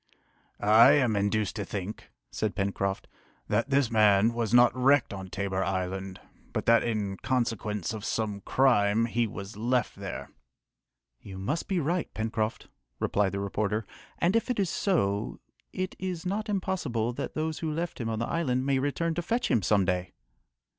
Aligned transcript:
"I 0.59 0.93
am 0.93 1.15
induced 1.15 1.55
to 1.57 1.63
think," 1.63 2.09
said 2.31 2.55
Pencroft, 2.55 3.07
"that 3.49 3.69
this 3.69 3.91
man 3.91 4.33
was 4.33 4.51
not 4.51 4.75
wrecked 4.75 5.13
on 5.13 5.29
Tabor 5.29 5.63
Island, 5.63 6.19
but 6.53 6.65
that 6.65 6.81
in 6.83 7.17
consequence 7.17 7.93
of 7.93 8.03
some 8.03 8.41
crime 8.41 9.05
he 9.05 9.27
was 9.27 9.57
left 9.57 9.95
there." 9.97 10.31
"You 11.19 11.37
must 11.37 11.67
be 11.67 11.79
right, 11.79 12.11
Pencroft," 12.15 12.67
replied 12.99 13.33
the 13.33 13.39
reporter, 13.39 13.85
"and 14.17 14.35
if 14.35 14.49
it 14.49 14.59
is 14.59 14.71
so 14.71 15.39
it 15.71 15.95
is 15.99 16.25
not 16.25 16.49
impossible 16.49 17.13
that 17.13 17.35
those 17.35 17.59
who 17.59 17.71
left 17.71 18.01
him 18.01 18.09
on 18.09 18.17
the 18.17 18.25
island 18.25 18.65
may 18.65 18.79
return 18.79 19.13
to 19.13 19.21
fetch 19.21 19.51
him 19.51 19.61
some 19.61 19.85
day!" 19.85 20.13